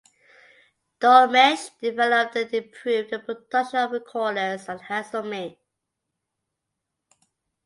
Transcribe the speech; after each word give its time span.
Dolmetsch 0.99 1.69
developed 1.79 2.35
and 2.35 2.51
improved 2.51 3.11
the 3.11 3.19
production 3.19 3.77
of 3.77 3.91
recorders 3.91 4.67
at 4.67 4.81
Haslemere. 4.81 5.57